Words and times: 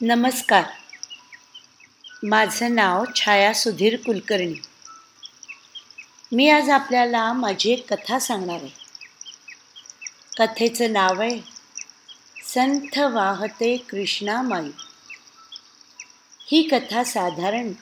नमस्कार. 0.00 0.64
माझं 2.22 2.74
नाव 2.74 3.04
छाया 3.16 3.52
सुधीर 3.54 3.96
कुलकर्णी. 3.96 4.60
मी 6.32 6.48
आज 6.48 6.70
आपल्याला 6.70 7.32
माझी 7.32 7.70
एक 7.70 7.94
कथा 7.94 8.18
सांगणार 8.18 8.56
आहे. 8.56 8.68
कथेचं 10.38 10.92
नाव 10.92 11.20
आहे 11.20 11.40
संथ 12.46 12.98
वाहते 12.98 13.76
कृष्णामाई 13.76 14.70
ही 16.46 16.62
कथा 16.62 17.04
साधारण 17.04 17.72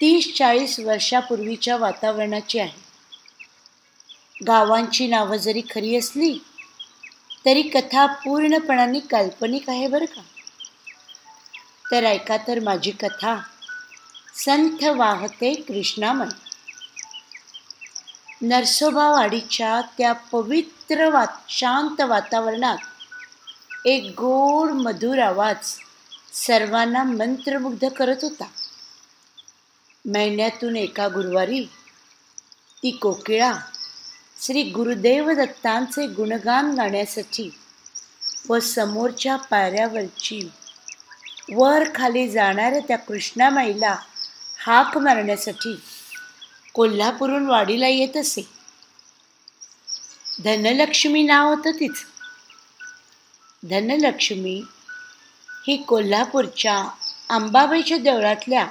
तीस 0.00 0.34
चाळीस 0.36 0.80
वर्षापूर्वीच्या 0.80 1.76
वातावरणाची 1.76 2.58
आहे. 2.58 2.80
गावांची 4.46 5.06
नावं 5.06 5.36
जरी 5.36 5.62
खरी 5.70 5.96
असली 5.96 6.38
तरी 7.44 7.62
कथा 7.62 8.06
पूर्णपणाने 8.06 9.00
काल्पनिक 9.00 9.70
आहे 9.70 9.88
बरं 9.88 10.04
का? 10.04 10.22
तर 11.94 12.04
ऐका 12.04 12.36
तर 12.36 12.60
माझी 12.60 12.90
कथा. 12.90 13.40
संथ 14.34 14.84
वाहते 14.84 15.54
कृष्णामय 15.54 16.26
नरसोबावाडीच्या 18.42 19.80
त्या 19.98 20.12
पवित्र 20.12 21.08
वा 21.08 21.24
शांत 21.48 22.00
वातावरणात 22.00 22.76
एक 23.86 24.04
गोड 24.10 24.70
मधुर 24.70 25.18
आवाज 25.18 25.56
सर्वांना 26.32 27.02
मंत्रमुग्ध 27.02 27.88
करत 27.88 28.16
होता. 28.22 28.44
महिन्यातून 30.12 30.76
एका 30.76 31.08
गुरुवारी 31.08 31.64
ती 32.82 32.90
कोकिळा 32.90 33.52
श्री 34.42 34.62
गुरुदेव 34.62 35.30
दत्तांचे 35.30 36.06
गुणगान 36.06 36.74
गाण्यासाठी 36.74 37.58
व 38.48 38.58
समोरच्या 38.58 39.36
पायऱ्यावरची 39.36 40.50
वर 41.52 41.82
खाली 41.94 42.28
जाणाऱ्या 42.28 42.80
त्या 42.80 42.98
कृष्णामाईला 42.98 43.96
हाक 44.58 44.98
मारण्यासाठी 44.98 45.76
कोल्हापूरहून 46.72 47.46
वाडीला 47.46 47.88
येत 47.88 48.16
असे. 48.16 48.48
धनलक्ष्मी 50.44 51.22
नाव 51.22 51.54
होतं 51.54 51.70
तिचं. 51.70 52.04
धनलक्ष्मी 53.68 54.62
ही 55.66 55.76
कोल्हापूरच्या 55.76 56.88
अंबाबाईच्या 57.30 57.98
देवळातल्या 57.98 58.66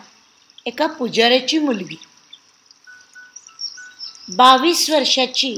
एका 0.66 0.88
पुजाऱ्याची 0.88 1.60
मुलगी. 1.60 2.00
बावीस 4.30 4.90
वर्षाची 4.90 5.56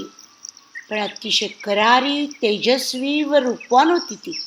पण 0.89 0.99
अतिशय 0.99 1.47
करारी 1.47 2.25
तेजस्वी 2.25 3.23
व 3.23 3.35
रूपवान 3.35 3.89
होती 3.89 4.15
ती. 4.15 4.44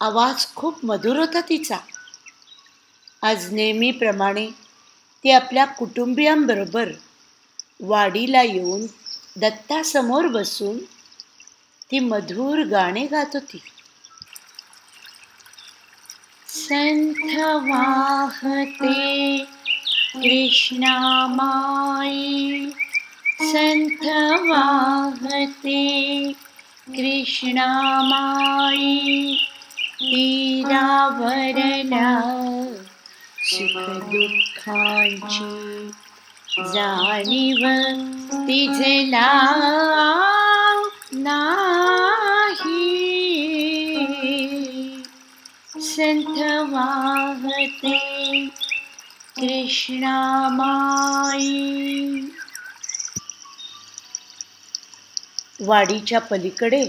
आवाज 0.00 0.54
खूप 0.54 0.84
मधुर 0.84 1.18
होता 1.18 1.40
तिचा. 1.40 1.76
आज 3.22 3.52
नेहमीप्रमाणे 3.52 4.48
ती 5.24 5.30
आपल्या 5.30 5.64
कुटुंबियांबरोबर 5.64 6.88
वाडीला 7.80 8.42
येऊन 8.42 8.86
दत्तासमोर 9.36 10.26
बसून 10.26 10.78
ती 11.90 11.98
मधुर 11.98 12.64
गाणे 12.64 13.06
गात 13.06 13.26
होती. 13.34 13.62
संथ 16.48 17.68
वाहते 17.68 19.44
कृष्णामाई 20.14 22.70
संथ 23.40 24.48
वाहते 24.48 26.32
कृष्णामाई 26.88 29.36
तीरावरला 30.00 30.90
सुख 33.44 33.88
दुःखांची 34.10 35.90
जाणीव 36.72 37.66
तिजला 38.48 39.28
नाही. 41.12 42.84
संत 45.82 46.38
वाहते 46.72 47.98
कृष्णामाई 49.36 50.20
वाडीच्या 55.60 56.20
पलीकडे 56.20 56.84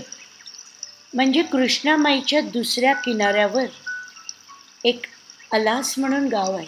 म्हणजे 1.14 1.42
कृष्णामाईच्या 1.42 2.42
दुसऱ्या 2.42 2.94
किनाऱ्यावर 2.94 3.66
एक 4.84 5.06
अलास 5.52 5.94
म्हणून 5.98 6.28
गाव 6.28 6.56
आहे. 6.56 6.68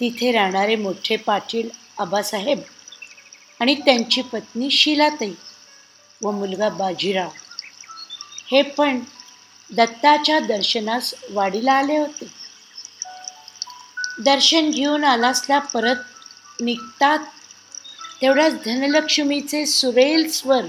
तिथे 0.00 0.32
राहणारे 0.32 0.76
मोठे 0.76 1.16
पाटील 1.16 1.68
आबासाहेब 1.98 2.60
आणि 3.60 3.74
त्यांची 3.74 4.22
पत्नी 4.22 4.70
शिलाताई 4.70 5.32
व 6.22 6.30
मुलगा 6.30 6.68
बाजीराव 6.68 7.30
हे 8.50 8.62
पण 8.62 9.00
दत्ताच्या 9.70 10.38
दर्शनास 10.38 11.14
वाडीला 11.30 11.72
आले 11.72 11.96
होते. 11.98 12.26
दर्शन 14.24 14.70
घेऊन 14.70 15.04
आलासला 15.04 15.58
परत 15.58 15.96
निघतात 16.60 17.18
तेवढ्याच 18.22 18.54
धनलक्ष्मीचे 18.64 19.66
सुरेल 19.66 20.30
स्वर 20.30 20.66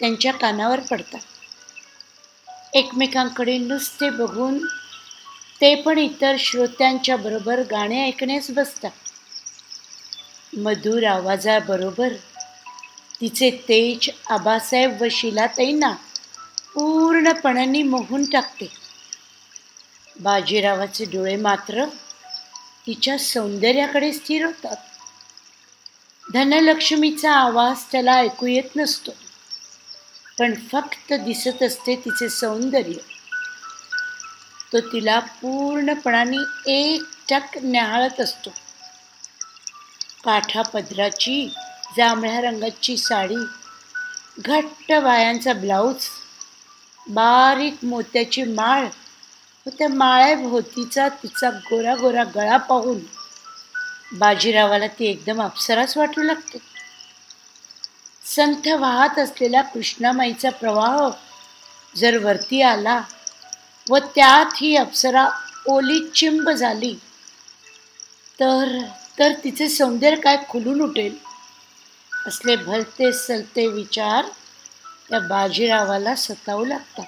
त्यांच्या 0.00 0.32
कानावर 0.32 0.80
पडतात. 0.80 1.20
एकमेकांकडे 2.74 3.58
नुसते 3.58 4.10
बघून 4.10 4.58
ते 5.60 5.74
पण 5.74 5.98
इतर 5.98 6.36
श्रोत्यांच्या 6.38 7.16
बरोबर 7.16 7.62
गाणे 7.70 8.06
ऐकण्यास 8.06 8.50
बसतात. 8.50 8.90
मधुर 10.56 11.04
आवाजाबरोबर 11.04 12.12
तिचे 13.20 13.50
तेज 13.50 14.10
आबासाहेब 14.30 15.02
व 15.02 15.04
शिलाताईंना 15.10 15.92
पूर्णपणाने 16.74 17.82
मोहून 17.82 18.24
टाकते. 18.24 18.68
बाजीरावाचे 20.20 21.04
डोळे 21.04 21.36
मात्र 21.36 21.84
तिच्या 22.86 23.18
सौंदर्याकडे 23.18 24.12
स्थिर 24.12 24.44
होतात. 24.44 24.76
धनलक्ष्मीचा 26.32 27.32
आवाज 27.32 27.84
त्याला 27.92 28.14
ऐकू 28.14 28.46
येत 28.46 28.76
नसतो. 28.76 29.10
पण 30.38 30.54
फक्त 30.72 31.12
दिसत 31.12 31.62
असते 31.62 31.96
तिचे 31.96 32.28
सौंदर्य. 32.28 32.94
तो 34.72 34.80
तिला 34.80 35.18
पूर्णपणाने 35.18 36.36
एकटक 36.66 37.58
न्याहाळत 37.62 38.20
असतो. 38.20 38.50
काठा 40.24 40.62
पदराची 40.62 41.46
जांभळ्या 41.96 42.40
रंगाची 42.40 42.96
साडी 42.96 43.36
घट्ट 44.38 44.92
वायांचा 44.92 45.52
ब्लाऊज 45.52 46.08
बारीक 47.06 47.84
मोत्याची 47.84 48.42
माळ 48.42 48.86
व 49.66 49.70
त्या 49.78 49.88
माळ्याभोवतीचा 49.88 51.08
तिचा 51.08 51.50
गोरा 51.50 51.94
गोरा 51.94 52.24
गळा 52.24 52.56
पाहून 52.56 52.98
बाजीरावाला 54.18 54.86
ती 54.86 55.06
एकदम 55.06 55.42
अप्सराच 55.42 55.96
वाटू 55.96 56.22
लागते. 56.22 56.73
संथ 58.36 58.68
वाहत 58.68 59.18
असलेला 59.18 59.62
कृष्णामाईचा 59.62 60.50
प्रवाह 60.50 61.10
जर 61.96 62.16
वरती 62.24 62.62
आला 62.62 63.02
व 63.90 63.98
त्यात 63.98 64.46
ही 64.56 64.76
अप्सरा 64.76 65.28
ओली 65.66 66.08
चिंब 66.08 66.50
झाली 66.50 66.94
तर 68.40 68.78
तर 69.18 69.32
तिचे 69.44 69.68
सौंदर्य 69.68 70.16
काय 70.16 70.36
खुलून 70.48 70.80
उठेल? 70.80 71.16
असले 72.26 72.56
भलते 72.56 73.12
सलते 73.12 73.66
विचार 73.66 74.24
त्या 75.10 75.20
बाजीरावाला 75.20 76.14
सतावू 76.14 76.64
लागतात. 76.64 77.04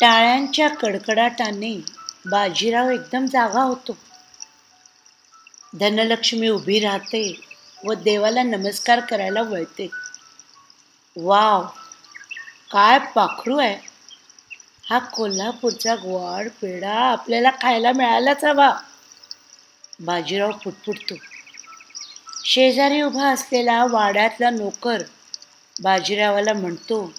टाळ्यांच्या 0.00 0.68
कडकडाटाने 0.68 1.84
बाजीराव 2.26 2.90
एकदम 2.90 3.26
जागा 3.26 3.62
होतो. 3.62 3.98
धनलक्ष्मी 5.80 6.48
उभी 6.48 6.80
राहते. 6.80 7.51
व 7.84 7.94
देवाला 7.94 8.42
नमस्कार 8.42 9.00
करायला 9.00 9.42
वळते. 9.42 9.88
वाव 11.16 11.66
काय 12.70 12.98
पाखरू 13.14 13.58
आहे. 13.58 13.76
हा 14.90 14.98
कोल्हापूरचा 14.98 15.94
गोड 15.94 16.48
पेढा 16.62 16.94
आपल्याला 17.10 17.50
खायला 17.62 17.92
मिळालाच 17.92 18.44
हवा. 18.44 18.70
बाजीराव 20.00 20.52
फुटफुटतो 20.64 21.14
शेजारी 22.44 23.00
उभा 23.02 23.28
असलेला 23.28 23.84
वाड्यातला 23.84 24.50
नोकर 24.50 25.02
बाजीरावाला 25.82 26.52
म्हणतो 26.52 27.12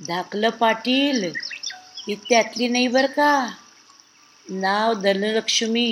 धाकलं 0.00 0.50
पाटील 0.50 1.24
ही 2.08 2.14
त्यातली 2.28 2.68
नाही 2.68 2.88
बरं 2.88 3.06
का? 3.06 3.48
नाव 4.50 4.92
धनलक्ष्मी 4.94 5.88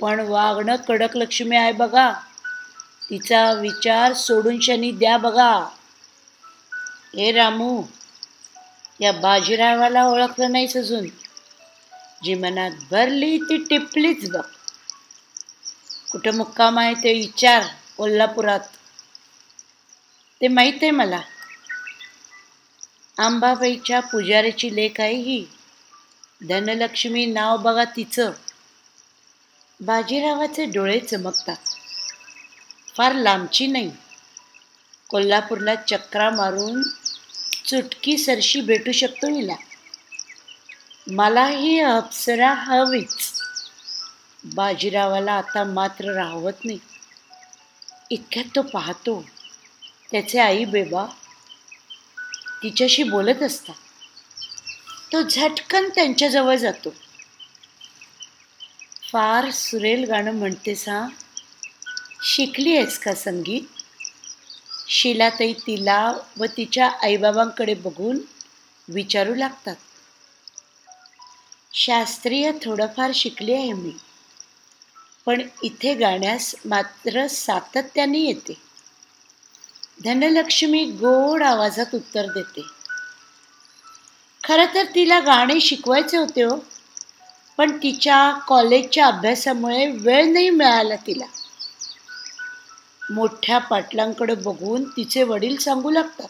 पण 0.00 0.20
वागणं 0.20 0.76
कडक 0.76 1.16
लक्ष्मी 1.16 1.56
आहे 1.56 1.72
बघा. 1.72 2.12
तिचा 3.10 3.52
विचार 3.52 4.12
सोडून 4.12 4.60
शनी 4.60 4.90
द्या 4.90 5.16
बघा. 5.16 5.68
हे 7.14 7.32
रामू 7.32 7.82
या 9.00 9.12
बाजीरावाला 9.12 10.04
ओळखलं 10.04 10.52
नाहीच 10.52 10.76
अजून. 10.76 11.06
जी 12.24 12.34
मनात 12.34 12.70
भरली 12.90 13.38
ती 13.38 13.56
टिपलीच 13.56 14.30
बघ. 14.30 14.44
कुठं 16.12 16.34
मुक्काम 16.34 16.78
आहे 16.78 16.94
ते 16.94 17.12
विचार 17.12 17.62
कोल्हापुरात. 17.96 18.60
ते 20.40 20.48
माहीत 20.48 20.72
आहे 20.82 20.90
मला. 20.90 21.20
आंबाबाईच्या 23.18 24.00
पुजारीची 24.00 24.76
लेख 24.76 25.00
आहे 25.00 25.14
ही. 25.14 25.46
धनलक्ष्मी 26.48 27.26
नाव 27.26 27.56
बघा 27.56 27.84
तिचं. 27.84 28.32
बाजीरावाचे 29.80 30.64
डोळे 30.64 31.00
चमकतात. 31.00 31.56
फार 32.98 33.14
लांबची 33.14 33.66
नाही. 33.66 33.90
कोल्हापूरला 35.10 35.74
चक्रा 35.74 36.30
मारून 36.30 36.82
चुटकी 37.64 38.18
सरशी 38.18 38.60
भेटू 38.60 38.92
शकतो 38.92 39.28
हिला. 39.28 39.54
मला 41.06 41.46
ही 41.46 41.80
अप्सरा 41.80 42.52
हवीच. 42.52 43.32
बाजीरावाला 44.44 45.32
आता 45.32 45.64
मात्र 45.64 46.12
राहवत 46.12 46.64
नाही. 46.64 46.78
इतक्यात 48.10 48.44
तो 48.56 48.62
पाहतो. 48.62 49.24
त्याचे 50.10 50.38
आई 50.38 50.64
बेबा 50.64 51.06
तिच्याशी 52.62 53.02
बोलत 53.02 53.42
असतात. 53.42 53.74
तो 55.12 55.22
झटकन 55.22 55.88
त्यांच्याजवळ 55.88 56.56
जातो. 56.56 56.94
फार 59.12 59.50
सुरेल 59.50 60.04
गाणं 60.04 60.32
म्हणतेस 60.32 60.88
हा 60.88 61.08
शिकली 62.20 62.76
आहेस 62.76 62.98
का 62.98 63.12
संगीत 63.14 63.66
शिलाताई 64.88 65.52
तिला 65.66 66.00
व 66.38 66.46
तिच्या 66.56 66.88
आईबाबांकडे 67.02 67.74
बघून 67.74 68.18
विचारू 68.88 69.34
लागतात. 69.34 69.74
शास्त्रीय 71.72 72.50
थोडंफार 72.64 73.10
शिकले 73.14 73.54
आहे 73.54 73.72
मी 73.72 73.92
पण 75.26 75.42
इथे 75.62 75.94
गाण्यास 75.94 76.54
मात्र 76.64 77.26
सातत्याने 77.26 78.18
येते. 78.18 78.58
धनलक्ष्मी 80.04 80.84
गोड 80.94 81.42
आवाजात 81.42 81.94
उत्तर 81.94 82.26
देते. 82.32 82.62
खरं 84.44 84.74
तर 84.74 84.84
तिला 84.94 85.18
गाणे 85.20 85.60
शिकवायचे 85.60 86.16
होते 86.16 86.42
हो 86.42 86.56
पण 87.58 87.76
तिच्या 87.76 88.18
कॉलेजच्या 88.48 89.06
अभ्यासामुळे 89.06 89.86
वेळ 89.86 90.32
नाही 90.32 90.50
मिळाला 90.50 90.96
तिला. 90.96 91.24
मोठ्या 93.10 93.58
पाटलांकडे 93.58 94.34
बघून 94.34 94.84
तिचे 94.96 95.22
वडील 95.22 95.56
सांगू 95.56 95.90
लागतात. 95.90 96.28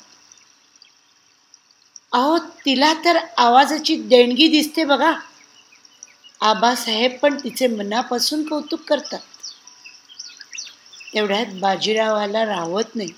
अहो 2.12 2.38
तिला 2.64 2.92
तर 3.04 3.18
आवाजाची 3.36 3.96
देणगी 4.02 4.48
दिसते 4.48 4.84
बघा. 4.84 5.12
आबासाहेब 6.40 7.16
पण 7.22 7.36
तिचे 7.44 7.66
मनापासून 7.66 8.46
कौतुक 8.48 8.80
करतात. 8.88 9.20
तेवढ्यात 11.14 11.54
बाजीरावाला 11.60 12.44
राहत 12.44 12.96
नाही. 12.96 13.12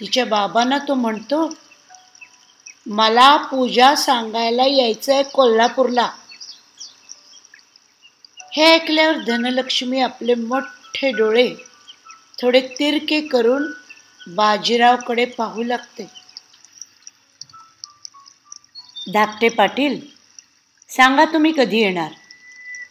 तिच्या 0.00 0.24
बाबांना 0.24 0.78
तो 0.78 0.94
म्हणतो 0.94 1.48
मला 2.86 3.36
पूजा 3.50 3.94
सांगायला 3.96 4.66
यायचं 4.66 5.12
आहे 5.12 5.22
कोल्हापूरला. 5.22 6.08
हे 8.52 8.64
ऐकल्यावर 8.64 9.18
धनलक्ष्मी 9.18 10.00
आपले 10.00 10.34
मोठे 10.34 11.12
डोळे 11.12 11.48
थोडे 12.42 12.60
तिरके 12.60 13.20
करून 13.20 13.72
बाजीरावकडे 14.34 15.24
पाहू 15.24 15.62
लागते. 15.62 16.10
धाकटे 19.12 19.48
पाटील 19.48 20.00
सांगा 20.90 21.24
तुम्ही 21.24 21.52
कधी 21.52 21.78
येणार? 21.78 22.10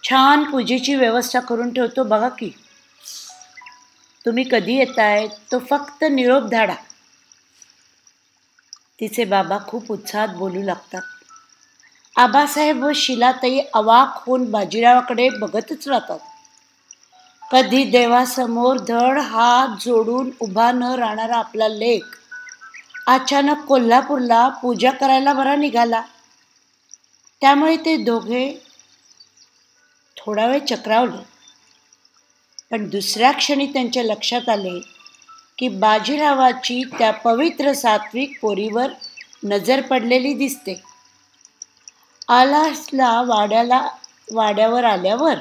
छान 0.04 0.44
पूजेची 0.51 0.96
व्यवस्था 0.96 1.40
करून 1.40 1.74
ठेवतो 1.74 2.04
बघा 2.04 2.30
की. 2.30 2.50
तुम्ही 4.25 4.44
कधी 4.51 4.75
येत 4.75 5.00
आहे 5.00 5.28
तो 5.28 5.60
फक्त 5.60 6.04
निरोप 6.04 6.44
धाडा. 6.44 6.75
तिचे 9.00 9.25
बाबा 9.25 9.57
खूप 9.68 9.92
उत्साहात 9.92 10.28
बोलू 10.28 10.62
लागतात. 10.62 11.02
आबासाहेब 12.18 12.84
व 12.84 12.92
शिलाताई 12.95 13.60
अवाक 13.74 14.24
होऊन 14.25 14.52
बाजीरावाकडे 14.52 15.30
बघतच 15.30 15.88
राहतात. 15.88 16.19
कधी 17.51 17.84
देवासमोर 17.84 18.78
धड 18.78 19.18
हात 19.19 19.68
जोडून 19.81 20.30
उभा 20.40 20.72
न 20.72 20.84
राहणारा 20.84 21.38
आपला 21.38 21.68
लेख 21.68 22.01
अचानक 23.07 23.66
कोल्हापूरला 23.66 24.50
पूजा 24.50 24.92
करायला 24.92 25.34
बरा 25.34 25.56
निघाला. 25.56 26.01
त्यामुळे 27.42 27.78
ते 27.78 27.98
दोघे 27.98 28.54
थोडा 30.18 30.48
वेळ 30.48 30.60
चक्रावले. 30.60 31.24
पण 32.72 32.90
दुसऱ्या 32.90 33.31
क्षणी 33.31 33.66
त्यांच्या 33.66 34.04
लक्षात 34.04 34.50
आले 34.50 34.80
की 35.57 35.68
बाजीरावाची 35.68 36.84
त्या 36.84 37.12
पवित्र 37.12 37.74
सात्विक 37.74 38.40
पोरीवर 38.42 38.88
नजर 39.44 39.81
पडलेली 39.81 40.34
दिसते. 40.34 40.81
आलासला 42.28 43.22
वाड्याला 43.22 43.88
वाड्यावर 44.31 44.84
आल्यावर 44.84 45.36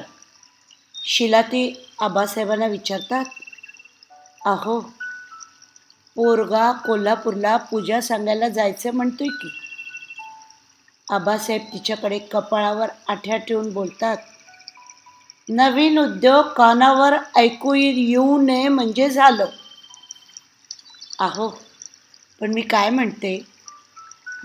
शिलाती 1.05 1.85
आबासाहेबांना 2.01 2.67
विचारतात 2.67 3.25
अहो 4.45 4.79
पोरगा 6.15 6.71
कोल्हापूरला 6.71 7.57
पूजा 7.57 8.01
सांगायला 8.01 8.49
जायचं 8.49 8.93
म्हणतोय 8.93 9.27
की? 9.27 9.49
आबासाहेब 11.11 11.61
तिच्याकडे 11.73 12.19
कपाळावर 12.19 12.89
आठ्या 13.07 13.37
ठेवून 13.37 13.73
बोलतात 13.73 14.17
नवीन 15.49 15.99
उद्योग 15.99 16.45
कानावर 16.47 17.15
ऐकू 17.35 17.73
येऊ 17.73 18.41
नये 18.41 18.67
म्हणजे 18.67 19.09
झालं. 19.09 19.45
अहो 21.19 21.47
पण 22.41 22.53
मी 22.53 22.61
काय 22.61 22.89
म्हणते? 22.89 23.45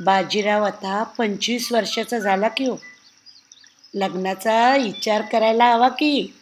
बाजीराव 0.00 0.64
आता 0.64 1.02
पंचवीस 1.02 1.72
वर्षाचा 1.72 2.18
झाला 2.18 2.48
की 2.48 2.64
हो. 2.64 2.76
लग्नाचा 3.94 4.76
विचार 4.76 5.22
करायला 5.22 5.72
हवा 5.72 5.88
की? 5.88 6.32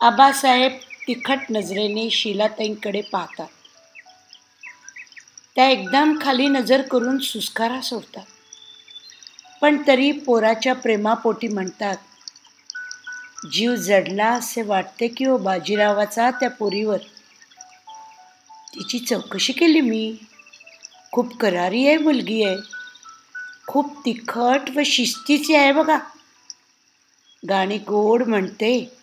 आबासाहेब 0.00 0.72
तिखट 1.06 1.38
नजरेने 1.50 2.10
शिलाताईंकडे 2.10 3.00
पाहतात. 3.00 3.46
त्या 5.54 5.68
एकदम 5.68 6.18
खाली 6.22 6.48
नजर 6.48 6.82
करून 6.82 7.18
सुस्कारा 7.18 7.80
सोडतात. 7.80 8.24
पण 9.62 9.82
तरी 9.86 10.12
पोराच्या 10.12 10.74
प्रेमापोटी 10.74 11.48
म्हणतात 11.48 11.96
जीव 13.52 13.74
जडला 13.74 14.28
असे 14.28 14.62
वाटते 14.62 15.08
की 15.08 15.24
हो 15.24 15.36
बाजीरावाचा 15.36 16.30
त्या 16.30 16.50
पोरीवर. 16.50 16.98
तिची 18.74 18.98
चौकशी 18.98 19.52
केली 19.52 19.80
मी. 19.80 20.16
खूप 21.12 21.36
करारी 21.36 21.86
आहे 21.86 21.96
मुलगी 21.96 22.42
आहे. 22.42 22.56
खूप 23.66 24.04
तिखट 24.04 24.70
व 24.76 24.80
शिस्तीची 24.84 25.54
आहे 25.54 25.72
बघा. 25.72 25.98
गाणी 27.48 27.78
गोड 27.78 28.22
म्हणते. 28.22 28.99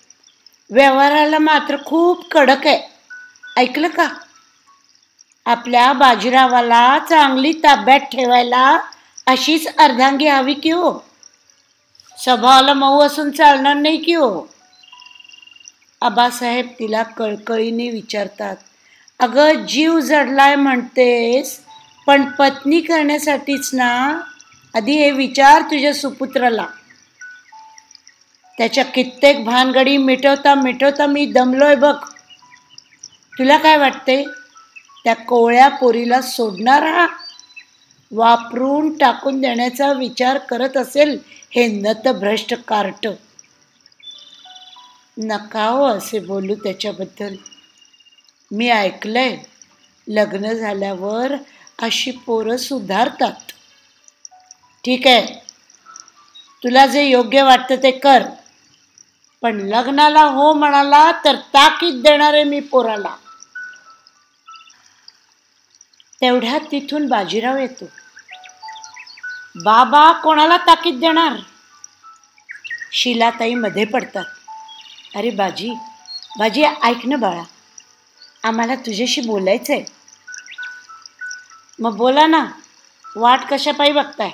व्यवहाराला 0.72 1.40
मात्र 1.40 1.76
खूप 1.86 2.32
कडक 2.32 2.68
आहे. 2.68 2.82
ऐकलं 3.58 3.88
का? 3.88 4.08
आपल्या 5.46 5.94
बाजीरावाला 5.94 7.00
चांगली 7.10 7.52
ताब्यात 7.52 8.00
ठेवायला 8.00 8.80
अशीच 9.28 9.68
अर्धांगी 9.78 10.28
हवी 10.28 10.54
की 10.54 10.72
हो? 10.72 11.00
स्वभावाला 12.18 12.74
मऊ 12.74 13.00
असून 13.02 13.32
चालणार 13.32 13.74
नाही 13.74 13.98
की 13.98 14.14
हो? 14.14 14.48
आबासाहेब 16.02 16.68
तिला 16.80 17.04
कळकळीने 17.04 17.90
विचारतात. 17.90 18.56
अगं 19.20 19.54
जीव 19.54 20.00
जडलाय 20.00 20.56
म्हणतेस 20.56 21.62
पण 22.08 22.26
पत्नी 22.26 22.82
करण्यासाठीच 22.82 23.70
ना? 23.74 24.22
आधी 24.76 24.92
हे 24.92 25.12
विचार 25.12 25.62
तुझ्या 25.62 25.94
सुपुत्राला. 25.94 26.66
त्याच्या 28.58 28.84
कित्येक 28.84 29.44
भानगडी 29.46 29.98
मिटवता 29.98 30.56
मिटवता 30.56 31.06
मी 31.06 31.26
दमलोय 31.26 31.76
बघ. 31.76 31.96
तुला 33.40 33.58
काय 33.58 33.78
वाटते? 33.78 34.24
त्या 35.04 35.14
कोवळ्या 35.14 35.68
पोरीला 35.68 36.22
सोडणार? 36.22 36.84
हा 36.84 37.08
वापरून 38.12 38.98
टाकून 38.98 39.42
देण्याचा 39.42 39.92
विचार 39.94 40.38
करत 40.38 40.78
असेल 40.78 41.20
हे 41.56 41.68
नतभ्रष्ट 41.68 42.54
कार्ट. 42.68 43.08
नका 45.18 45.66
हो 45.66 45.86
असे 45.86 46.20
बोलू 46.20 46.56
त्याच्याबद्दल. 46.56 47.36
मी 48.52 48.70
ऐकलंय. 48.70 49.38
लग्न 50.08 50.54
झाल्यावर 50.54 51.36
अशी 51.82 52.12
पोरं 52.12 52.58
सुधारतात. 52.58 53.52
ठीक 54.84 55.08
आहे. 55.08 55.26
तुला 56.64 56.86
जे 56.86 57.04
योग्य 57.04 57.44
वाटतं 57.44 57.76
ते 57.76 57.92
कर. 57.92 58.24
पण 59.44 59.60
लग्नाला 59.70 60.24
हो 60.24 60.51
म्हणाला 60.53 61.12
तर 61.25 61.36
ताकीद 61.53 62.01
देणार 62.03 62.34
आहे 62.34 62.44
मी 62.44 62.60
पोराला. 62.60 63.15
तेवढ्यात 66.22 66.62
तिथून 66.72 67.08
बाजीराव 67.08 67.58
येतो. 67.58 67.86
बाबा 69.63 70.12
कोणाला 70.13 70.58
ताकीद 70.58 71.00
देणार? 71.00 71.38
शिलाताई 72.91 73.53
मध्ये 73.53 73.86
पडतात. 73.86 74.25
अरे 75.15 75.29
बाजी 75.29 75.74
बाजी 76.39 76.63
ऐक 76.63 77.06
ना 77.06 77.15
बाळा. 77.15 77.44
आम्हाला 78.44 78.75
तुझ्याशी 78.75 79.22
बोलायचं 79.22 79.74
आहे 79.74 79.84
मग 81.79 81.96
बोला 81.98 82.25
ना 82.27 82.46
वाट 83.15 83.39
कशापायी 83.50 83.91
बघताय? 83.91 84.32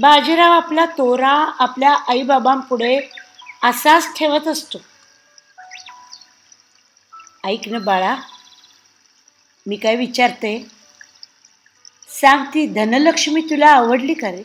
बाजीराव 0.00 0.52
आपला 0.52 0.84
तोरा 0.98 1.32
आपल्या 1.58 1.92
आईबाबांपुढे 2.08 2.96
असाच 3.64 4.08
ठेवत 4.16 4.48
असतो. 4.48 4.78
ऐक 7.44 7.68
ना 7.68 7.78
बाळा 7.78 8.14
मी 9.66 9.76
काय 9.76 9.96
विचारते? 9.96 10.68
सांग 12.08 12.44
ती 12.54 12.66
धनलक्ष्मी 12.66 13.40
तुला 13.40 13.70
आवडली 13.70 14.14
का 14.14 14.30
रे? 14.30 14.42